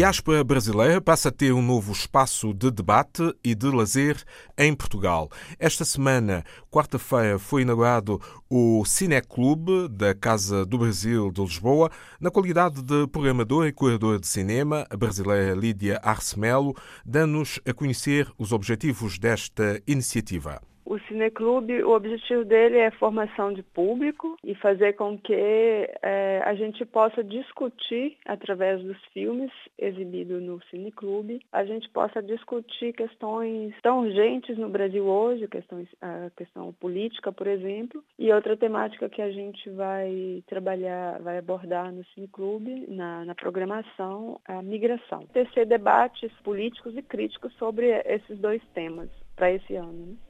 [0.00, 4.16] diáspora brasileira passa a ter um novo espaço de debate e de lazer
[4.56, 5.28] em Portugal.
[5.58, 11.90] Esta semana, quarta-feira, foi inaugurado o Cineclube da Casa do Brasil de Lisboa.
[12.18, 18.26] Na qualidade de programador e curador de cinema, a brasileira Lídia Arcemelo dá-nos a conhecer
[18.38, 20.62] os objetivos desta iniciativa.
[20.90, 26.52] O Cineclube, o objetivo dele é formação de público e fazer com que é, a
[26.56, 34.00] gente possa discutir, através dos filmes exibidos no Cineclube, a gente possa discutir questões tão
[34.00, 39.30] urgentes no Brasil hoje, questões, a questão política, por exemplo, e outra temática que a
[39.30, 45.24] gente vai trabalhar, vai abordar no Cineclube, na, na programação, a migração.
[45.32, 49.92] Tecer debates políticos e críticos sobre esses dois temas para esse ano.
[49.92, 50.29] Né?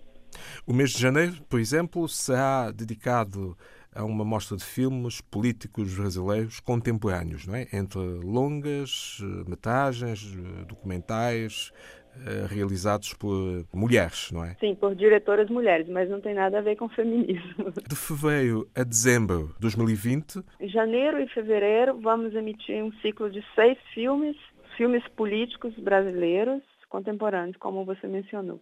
[0.66, 3.56] O mês de janeiro, por exemplo, será dedicado
[3.94, 7.66] a uma mostra de filmes políticos brasileiros contemporâneos, não é?
[7.72, 10.32] Entre longas, metragens,
[10.68, 11.72] documentais,
[12.26, 14.56] eh, realizados por mulheres, não é?
[14.60, 17.72] Sim, por diretoras mulheres, mas não tem nada a ver com feminismo.
[17.88, 20.42] De fevereiro a dezembro de 2020.
[20.60, 24.36] Em janeiro e fevereiro vamos emitir um ciclo de seis filmes,
[24.76, 28.60] filmes políticos brasileiros contemporâneos, como você mencionou.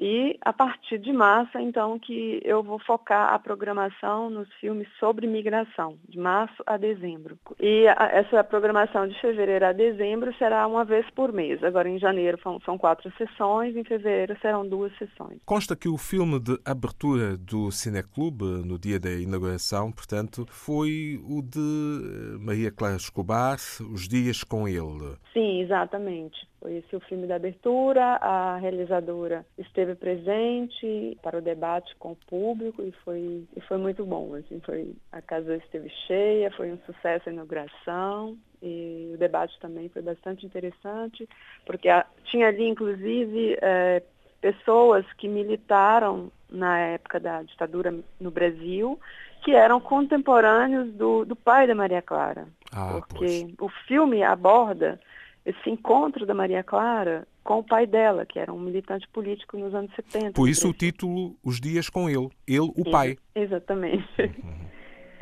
[0.00, 5.26] E a partir de março, então, que eu vou focar a programação nos filmes sobre
[5.26, 7.38] migração, de março a dezembro.
[7.60, 11.62] E a, essa programação de fevereiro a dezembro será uma vez por mês.
[11.62, 15.40] Agora, em janeiro são, são quatro sessões, em fevereiro serão duas sessões.
[15.44, 21.42] Consta que o filme de abertura do Cineclube, no dia da inauguração, portanto, foi o
[21.42, 23.56] de Maria Clara Escobar,
[23.92, 25.16] Os Dias com Ele.
[25.32, 26.46] Sim, exatamente.
[26.66, 32.16] Foi esse o filme da abertura, a realizadora esteve presente para o debate com o
[32.28, 34.34] público e foi, e foi muito bom.
[34.34, 39.88] Assim, foi, a casa esteve cheia, foi um sucesso a inauguração e o debate também
[39.90, 41.28] foi bastante interessante,
[41.64, 44.02] porque a, tinha ali, inclusive, é,
[44.40, 48.98] pessoas que militaram na época da ditadura no Brasil,
[49.44, 52.48] que eram contemporâneos do, do pai da Maria Clara.
[52.72, 53.54] Ah, porque pois.
[53.60, 54.98] o filme aborda
[55.46, 59.72] esse encontro da Maria Clara com o pai dela, que era um militante político nos
[59.72, 60.32] anos 70.
[60.32, 62.28] Por isso o título Os Dias com Ele.
[62.46, 63.16] Ele, o pai.
[63.32, 64.04] Exatamente.
[64.20, 64.66] Uhum.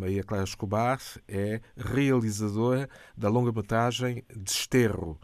[0.01, 0.99] Maria Clara Escobar
[1.29, 5.21] é realizadora da longa-metragem Desterro,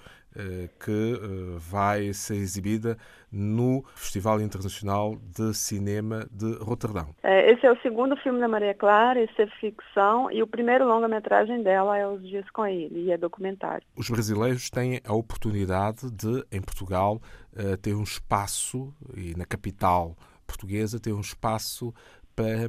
[0.78, 2.96] que eh, vai ser exibida
[3.32, 7.14] no Festival Internacional de Cinema de Roterdão.
[7.22, 11.62] Esse é o segundo filme da Maria Clara, esse é ficção, e o primeiro longa-metragem
[11.62, 13.86] dela é Os Dias com Ele, e é documentário.
[13.96, 17.20] Os brasileiros têm a oportunidade de, em Portugal,
[17.56, 20.16] eh, ter um espaço, e na capital
[20.46, 21.94] portuguesa, ter um espaço
[22.34, 22.68] para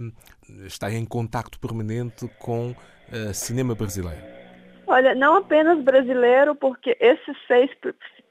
[0.66, 2.76] estar em contacto permanente com
[3.34, 4.41] cinema brasileiro.
[4.92, 7.74] Olha, não apenas brasileiro, porque esses seis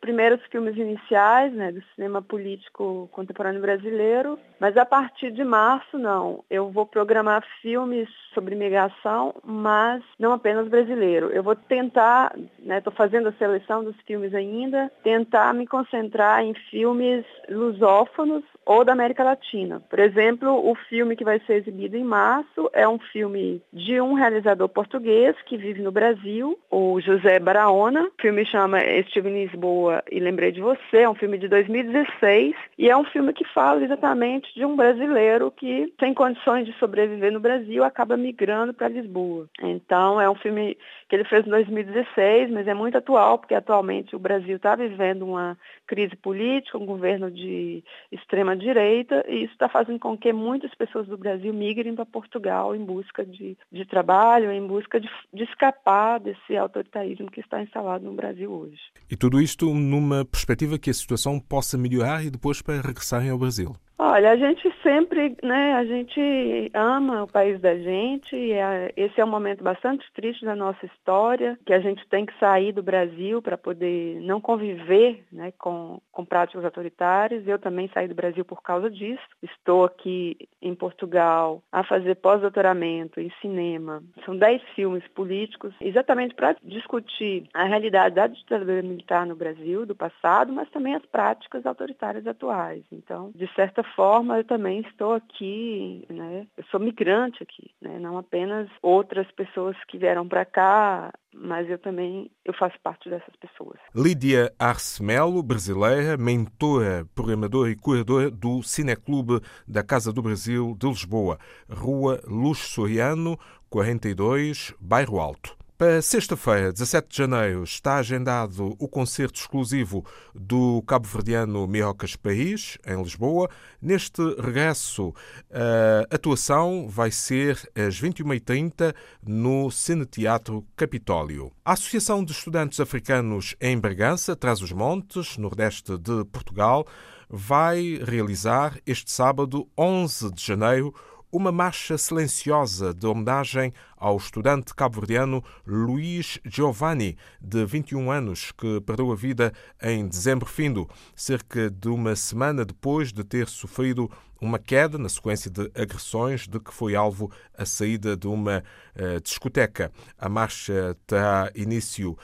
[0.01, 6.45] primeiros filmes iniciais né, do cinema político contemporâneo brasileiro, mas a partir de março não.
[6.51, 11.31] Eu vou programar filmes sobre migração, mas não apenas brasileiro.
[11.31, 16.55] Eu vou tentar, estou né, fazendo a seleção dos filmes ainda, tentar me concentrar em
[16.71, 19.81] filmes lusófonos ou da América Latina.
[19.91, 24.15] Por exemplo, o filme que vai ser exibido em março é um filme de um
[24.15, 28.05] realizador português que vive no Brasil, o José Barahona.
[28.05, 32.55] O filme chama Estive em Lisboa e Lembrei de Você, é um filme de 2016
[32.79, 37.33] e é um filme que fala exatamente de um brasileiro que, sem condições de sobreviver
[37.33, 39.49] no Brasil, acaba migrando para Lisboa.
[39.61, 40.77] Então, é um filme
[41.09, 45.27] que ele fez em 2016, mas é muito atual, porque atualmente o Brasil está vivendo
[45.27, 50.73] uma crise política, um governo de extrema direita, e isso está fazendo com que muitas
[50.75, 55.43] pessoas do Brasil migrem para Portugal em busca de, de trabalho, em busca de, de
[55.43, 58.81] escapar desse autoritarismo que está instalado no Brasil hoje.
[59.11, 63.39] E tudo isto numa perspectiva que a situação possa melhorar e depois para regressarem ao
[63.39, 63.75] Brasil.
[64.03, 69.25] Olha, a gente sempre, né, a gente ama o país da gente é, esse é
[69.27, 73.43] um momento bastante triste da nossa história, que a gente tem que sair do Brasil
[73.43, 77.47] para poder não conviver, né, com, com práticas autoritárias.
[77.47, 79.21] Eu também saí do Brasil por causa disso.
[79.43, 84.03] Estou aqui em Portugal a fazer pós-doutoramento em cinema.
[84.25, 89.95] São dez filmes políticos, exatamente para discutir a realidade da ditadura militar no Brasil, do
[89.95, 92.83] passado, mas também as práticas autoritárias atuais.
[92.91, 96.47] Então, de certa forma, eu também estou aqui, né?
[96.57, 97.99] Eu sou migrante aqui, né?
[97.99, 103.35] Não apenas outras pessoas que vieram para cá, mas eu também eu faço parte dessas
[103.37, 103.79] pessoas.
[103.95, 111.39] Lídia Arcemelo, brasileira, mentora, programadora e curadora do Cineclube da Casa do Brasil de Lisboa,
[111.69, 113.39] Rua Luz Soriano,
[113.69, 115.60] 42, Bairro Alto.
[115.81, 120.05] Para sexta-feira, 17 de janeiro, está agendado o concerto exclusivo
[120.35, 123.49] do cabo-verdiano Miocas País, em Lisboa.
[123.81, 125.15] Neste regresso,
[125.51, 128.95] a atuação vai ser às 21h30
[129.27, 131.51] no Cine Teatro Capitólio.
[131.65, 136.87] A Associação de Estudantes Africanos em Bragança, traz os montes nordeste de Portugal,
[137.27, 140.95] vai realizar este sábado, 11 de janeiro,
[141.33, 149.13] uma marcha silenciosa de homenagem ao estudante cabo-verdiano Luís Giovanni, de 21 anos, que perdeu
[149.13, 154.11] a vida em dezembro findo, cerca de uma semana depois de ter sofrido
[154.41, 158.65] uma queda na sequência de agressões de que foi alvo a saída de uma
[158.97, 159.93] uh, discoteca.
[160.19, 162.17] A marcha terá início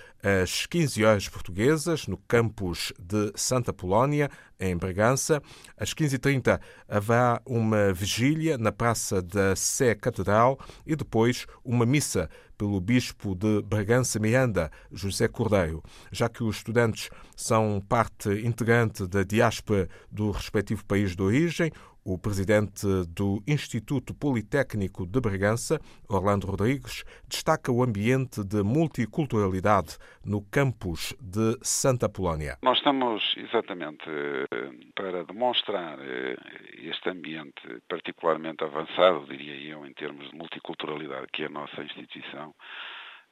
[0.43, 4.29] às 15 horas portuguesas no campus de Santa Polónia,
[4.59, 5.41] em Bragança.
[5.77, 6.59] Às 15h30
[6.89, 12.29] haverá uma vigília na Praça da Sé Catedral e depois uma missa
[12.59, 15.81] pelo bispo de Bragança Miranda, José Cordeiro,
[16.11, 21.71] já que os estudantes são parte integrante da diáspora do respectivo país de origem.
[22.09, 29.97] O presidente do Instituto Politécnico de Bragança, Orlando Rodrigues, destaca o ambiente de multiculturalidade
[30.27, 32.59] no campus de Santa Polónia.
[32.63, 36.37] Nós estamos exatamente eh, para demonstrar eh,
[36.83, 42.55] este ambiente particularmente avançado, diria eu, em termos de multiculturalidade que é a nossa instituição.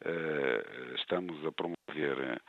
[0.05, 2.41] Eh, estamos a promover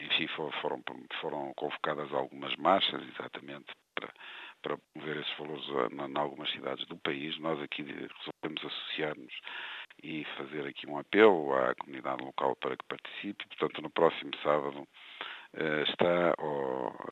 [0.00, 0.26] enfim,
[0.60, 0.82] foram,
[1.20, 4.12] foram convocadas algumas marchas, exatamente para,
[4.60, 7.38] para promover esses valores em algumas cidades do país.
[7.38, 9.32] Nós aqui resolvemos associar-nos
[10.02, 13.46] e fazer aqui um apelo à comunidade local para que participe.
[13.48, 14.86] Portanto, no próximo sábado
[15.54, 16.34] eh, está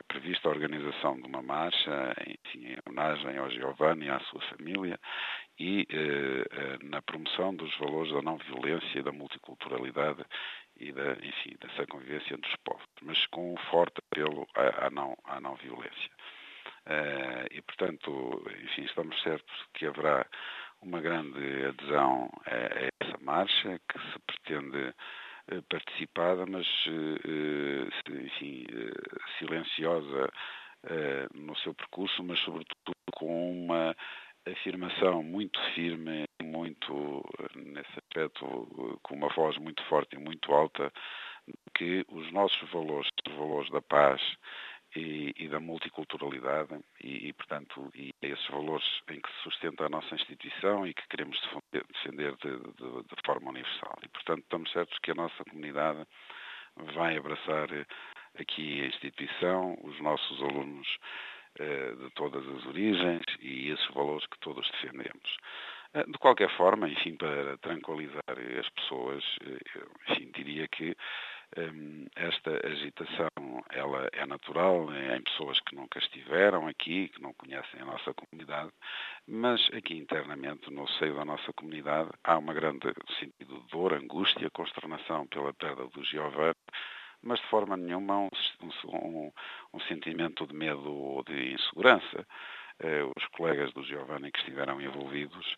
[0.08, 2.14] prevista a organização de uma marcha
[2.54, 4.98] em homenagem ao Giovanni e à sua família
[5.58, 10.24] e eh, eh, na promoção dos valores da não violência e da multiculturalidade
[10.78, 14.90] e da, enfim, dessa convivência entre os povos, mas com um forte apelo à, à
[14.90, 16.10] não, à não violência.
[17.52, 20.26] E, portanto, enfim, estamos certos que haverá
[20.82, 24.94] uma grande adesão a, a essa marcha, que se pretende
[25.52, 28.66] uh, participada, mas, uh, enfim,
[29.38, 30.30] silenciosa
[31.34, 33.94] no seu percurso, mas, sobretudo, com uma
[34.46, 37.22] afirmação muito firme, muito,
[37.54, 40.90] nesse aspecto, com uma voz muito forte e muito alta,
[41.76, 44.22] que os nossos valores, os valores da paz
[44.96, 49.88] e, e da multiculturalidade e, e, portanto, e esses valores em que se sustenta a
[49.88, 51.38] nossa instituição e que queremos
[51.72, 53.98] defender de, de, de forma universal.
[54.02, 56.04] E, portanto, estamos certos que a nossa comunidade
[56.94, 57.68] vai abraçar
[58.38, 60.86] aqui a instituição, os nossos alunos
[61.58, 65.36] eh, de todas as origens e esses valores que todos defendemos.
[65.94, 68.22] Eh, de qualquer forma, enfim, para tranquilizar
[68.58, 70.96] as pessoas, eh, enfim, diria que
[72.14, 73.28] esta agitação
[73.70, 78.70] ela é natural em pessoas que nunca estiveram aqui, que não conhecem a nossa comunidade,
[79.26, 84.50] mas aqui internamente, no seio da nossa comunidade, há uma grande sentido de dor, angústia,
[84.50, 86.54] consternação pela perda do Giovanni,
[87.22, 88.30] mas de forma nenhuma um,
[88.84, 89.32] um,
[89.74, 92.26] um sentimento de medo ou de insegurança.
[92.78, 95.54] Eh, os colegas do Giovanni que estiveram envolvidos,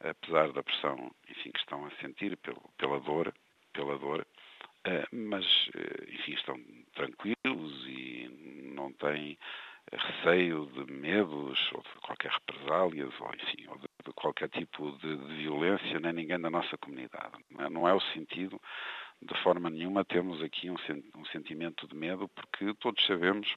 [0.00, 2.38] apesar da pressão enfim, que estão a sentir
[2.78, 3.34] pela dor,
[3.74, 4.26] pela dor,
[5.12, 6.60] mas eh, enfim, estão
[6.94, 9.38] tranquilos e não têm
[9.92, 15.16] receio de medos ou de qualquer represálias ou enfim, ou de, de qualquer tipo de,
[15.16, 17.32] de, violência nem ninguém da nossa comunidade.
[17.70, 18.60] Não é, é o sentido
[19.22, 20.76] de forma nenhuma temos aqui um,
[21.16, 23.48] um sentimento de medo, porque todos sabemos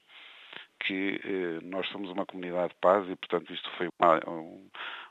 [0.80, 4.20] que eh, nós somos uma comunidade de paz e, portanto, isto foi uma,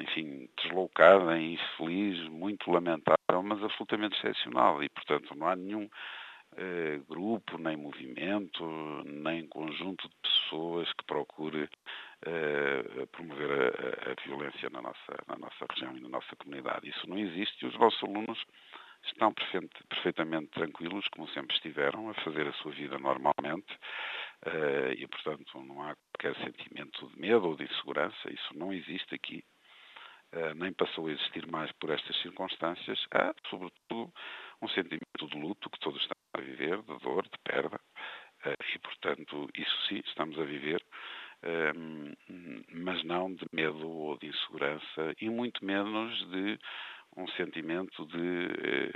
[0.00, 5.88] enfim, deslocada, infeliz, muito lamentável, mas absolutamente excepcional e, portanto, não há nenhum
[6.56, 8.64] eh, grupo, nem movimento,
[9.04, 11.68] nem conjunto de pessoas que procure
[12.26, 16.88] eh, promover a, a, violência na nossa, na nossa região e na nossa comunidade.
[16.88, 18.42] Isso não existe e os nossos alunos
[19.04, 19.32] estão
[19.88, 23.78] perfeitamente tranquilos, como sempre estiveram, a fazer a sua vida normalmente
[24.46, 28.32] uh, e, portanto, não há qualquer sentimento de medo ou de insegurança.
[28.32, 29.44] Isso não existe aqui,
[30.34, 32.98] uh, nem passou a existir mais por estas circunstâncias.
[33.12, 34.12] Há, sobretudo,
[34.62, 38.78] um sentimento de luto que todos estão a viver, de dor, de perda, uh, e,
[38.78, 40.84] portanto, isso sim, estamos a viver
[42.72, 46.58] mas não de medo ou de insegurança e muito menos de
[47.16, 48.92] um sentimento de eh,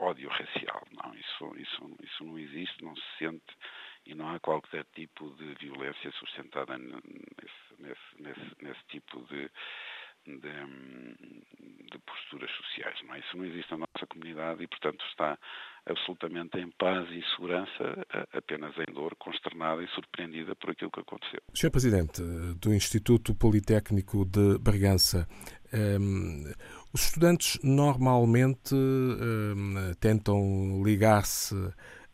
[0.00, 0.82] ódio racial.
[0.92, 3.54] Não, isso, isso, isso não existe, não se sente
[4.06, 9.50] e não há qualquer tipo de violência sustentada nesse, nesse, nesse, nesse tipo de,
[10.26, 12.96] de, de, posturas sociais.
[13.04, 13.20] Não é?
[13.20, 15.38] Isso não existe na nossa comunidade e, portanto, está
[15.86, 21.40] absolutamente em paz e segurança, apenas em dor, consternada e surpreendida por aquilo que aconteceu.
[21.54, 21.70] Sr.
[21.70, 22.22] Presidente
[22.60, 25.28] do Instituto Politécnico de Bragança,
[25.72, 26.54] um, ehm,
[26.92, 31.54] os estudantes normalmente um, ehm, tentam ligar-se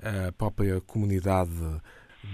[0.02, 1.50] à própria comunidade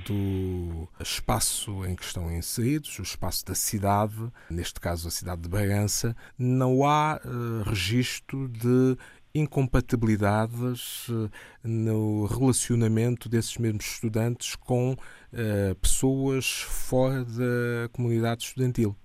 [0.04, 5.48] do espaço em que estão inseridos, o espaço da cidade, neste caso a cidade de
[5.48, 8.96] Bragança, não há uh, registro de
[9.34, 11.30] incompatibilidades uh,
[11.62, 18.96] no relacionamento desses mesmos estudantes com uh, pessoas fora da comunidade estudantil.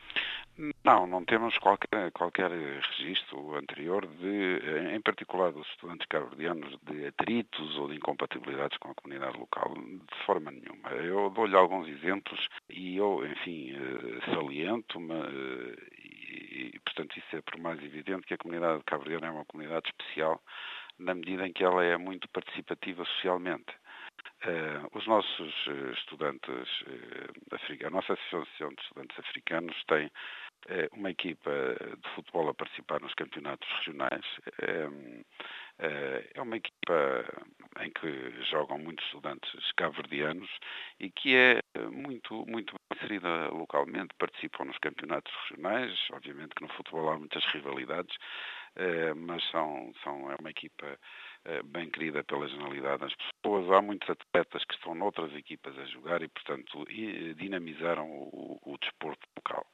[0.83, 7.75] Não, não temos qualquer, qualquer registro anterior, de, em particular dos estudantes cabo-verdianos, de atritos
[7.77, 10.89] ou de incompatibilidades com a comunidade local, de forma nenhuma.
[10.89, 17.57] Eu dou-lhe alguns exemplos e eu, enfim, eh, saliento-me eh, e, portanto, isso é por
[17.59, 20.39] mais evidente que a comunidade cabo-verdiana é uma comunidade especial
[20.99, 23.73] na medida em que ela é muito participativa socialmente.
[24.45, 25.53] Uh, os nossos
[25.97, 30.11] estudantes, uh, a nossa Associação de Estudantes Africanos tem
[30.93, 31.51] uma equipa
[32.01, 34.25] de futebol a participar nos campeonatos regionais.
[36.35, 37.25] é uma equipa
[37.81, 40.49] em que jogam muitos estudantes cabo-verdianos
[40.99, 45.97] e que é muito, muito inserida localmente, participam nos campeonatos regionais.
[46.11, 48.15] Obviamente que no futebol há muitas rivalidades,
[49.15, 50.97] mas são, são, é uma equipa
[51.45, 53.69] eh, bem querida pela generalidade das pessoas.
[53.69, 56.85] Há muitos atletas que estão noutras equipas a jogar e, portanto,
[57.35, 59.65] dinamizaram o, o desporto local.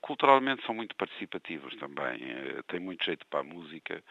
[0.00, 4.02] Culturalmente são muito participativos também, eh, têm muito jeito para a música,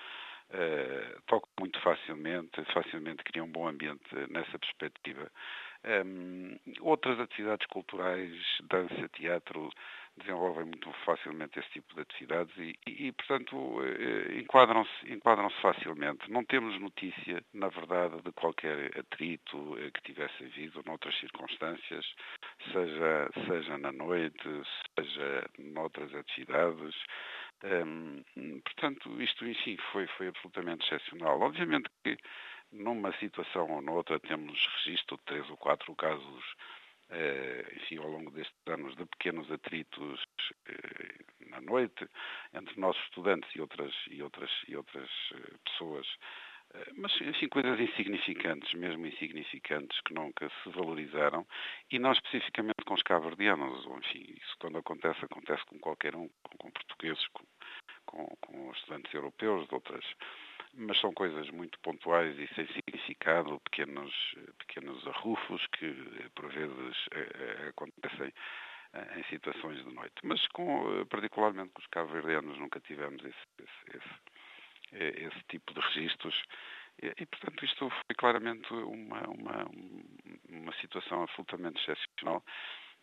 [0.52, 5.32] uh, tocam muito facilmente, facilmente criam um bom ambiente nessa perspectiva.
[5.86, 8.34] Um, outras atividades culturais,
[8.70, 9.70] dança, teatro,
[10.18, 16.30] desenvolvem muito facilmente esse tipo de atividades e, e, e portanto, eh, enquadram-se enquadram facilmente.
[16.30, 22.06] Não temos notícia, na verdade, de qualquer atrito que tivesse havido noutras circunstâncias,
[22.74, 24.50] seja, seja na noite,
[24.98, 26.96] seja noutras atividades.
[27.64, 28.24] Um,
[28.64, 31.42] portanto, isto, enfim, foi, foi absolutamente excepcional.
[31.42, 32.18] Obviamente que
[32.72, 36.44] numa situação ou noutra temos registro de três ou quatro casos
[37.12, 40.24] eh, enfim, ao longo destes anos, de pequenos atritos
[40.68, 42.08] eh, na noite
[42.54, 46.08] entre nossos estudantes e outras, e outras, e outras eh, pessoas.
[46.98, 51.48] Mas enfim, coisas insignificantes, mesmo insignificantes, que nunca se valorizaram,
[51.90, 56.70] e não especificamente com os cabo-verdianos, enfim, isso quando acontece, acontece com qualquer um, com,
[56.70, 57.44] portugueses, com,
[58.06, 60.06] com, com, estudantes europeus de outras,
[60.76, 64.14] mas são coisas muito pontuais e sem significado, pequenos,
[64.60, 65.94] pequenos arrufos que
[66.36, 68.34] por vezes é, acontecem
[69.18, 70.16] em situações de noite.
[70.24, 76.44] Mas com, particularmente com os cabo-verdianos nunca tivemos esse, esse, esse, esse, tipo de registros
[77.02, 79.72] e, e, portanto isto foi claramente uma, uma,
[80.50, 82.44] uma situação absolutamente excepcional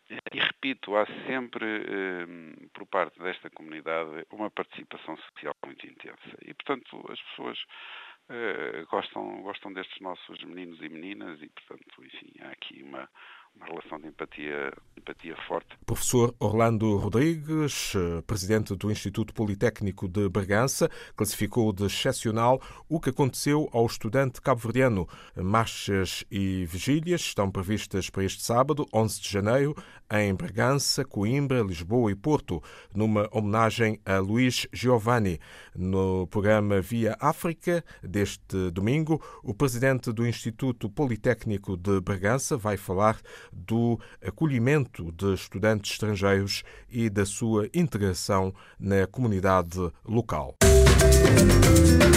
[0.09, 6.37] e repito, há sempre, eh, por parte desta comunidade, uma participação social muito intensa.
[6.45, 7.59] E, portanto, as pessoas
[8.29, 13.09] eh, gostam, gostam destes nossos meninos e meninas e, portanto, enfim, há aqui uma,
[13.55, 15.77] uma relação de empatia, empatia forte.
[15.85, 23.09] Professor Orlando Rodrigues, eh, presidente do Instituto Politécnico de Bragança, classificou de excepcional o que
[23.09, 25.07] aconteceu ao estudante cabo-verdiano.
[25.35, 29.75] Marchas e vigílias estão previstas para este sábado, 11 de janeiro,
[30.11, 32.61] em Bragança, Coimbra, Lisboa e Porto,
[32.93, 35.39] numa homenagem a Luís Giovanni.
[35.75, 43.19] No programa Via África deste domingo, o presidente do Instituto Politécnico de Bragança vai falar
[43.51, 50.55] do acolhimento de estudantes estrangeiros e da sua integração na comunidade local.
[50.63, 52.07] Música